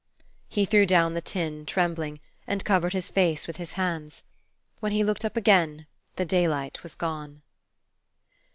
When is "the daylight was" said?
6.15-6.95